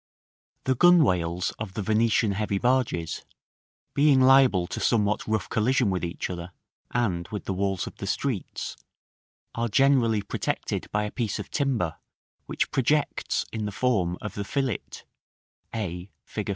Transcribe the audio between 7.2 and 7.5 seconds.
with